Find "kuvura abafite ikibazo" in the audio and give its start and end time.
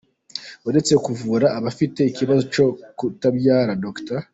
1.05-2.43